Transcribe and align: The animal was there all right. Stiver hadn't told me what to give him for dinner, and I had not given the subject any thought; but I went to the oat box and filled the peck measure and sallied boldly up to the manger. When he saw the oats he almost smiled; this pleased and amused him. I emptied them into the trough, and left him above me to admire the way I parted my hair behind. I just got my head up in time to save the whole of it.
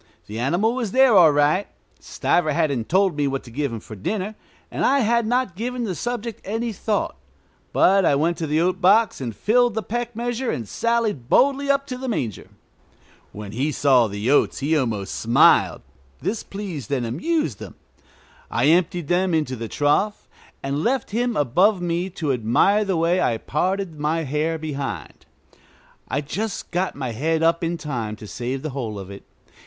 The 0.25 0.39
animal 0.39 0.73
was 0.73 0.93
there 0.93 1.15
all 1.15 1.31
right. 1.31 1.67
Stiver 1.99 2.53
hadn't 2.53 2.89
told 2.89 3.15
me 3.15 3.27
what 3.27 3.43
to 3.43 3.51
give 3.51 3.71
him 3.71 3.79
for 3.79 3.95
dinner, 3.95 4.33
and 4.71 4.83
I 4.83 5.01
had 5.01 5.27
not 5.27 5.55
given 5.55 5.83
the 5.83 5.93
subject 5.93 6.41
any 6.43 6.73
thought; 6.73 7.15
but 7.71 8.03
I 8.03 8.15
went 8.15 8.37
to 8.39 8.47
the 8.47 8.59
oat 8.61 8.81
box 8.81 9.21
and 9.21 9.35
filled 9.35 9.75
the 9.75 9.83
peck 9.83 10.15
measure 10.15 10.49
and 10.49 10.67
sallied 10.67 11.29
boldly 11.29 11.69
up 11.69 11.85
to 11.85 11.99
the 11.99 12.07
manger. 12.07 12.47
When 13.31 13.51
he 13.51 13.71
saw 13.71 14.07
the 14.07 14.31
oats 14.31 14.57
he 14.57 14.75
almost 14.75 15.13
smiled; 15.13 15.83
this 16.19 16.41
pleased 16.41 16.91
and 16.91 17.05
amused 17.05 17.59
him. 17.59 17.75
I 18.49 18.69
emptied 18.69 19.07
them 19.07 19.35
into 19.35 19.55
the 19.55 19.67
trough, 19.67 20.27
and 20.63 20.83
left 20.83 21.11
him 21.11 21.37
above 21.37 21.79
me 21.79 22.09
to 22.09 22.33
admire 22.33 22.83
the 22.83 22.97
way 22.97 23.21
I 23.21 23.37
parted 23.37 23.99
my 23.99 24.23
hair 24.23 24.57
behind. 24.57 25.27
I 26.07 26.21
just 26.21 26.71
got 26.71 26.95
my 26.95 27.11
head 27.11 27.43
up 27.43 27.63
in 27.63 27.77
time 27.77 28.15
to 28.15 28.25
save 28.25 28.63
the 28.63 28.71
whole 28.71 28.97
of 28.97 29.11
it. 29.11 29.21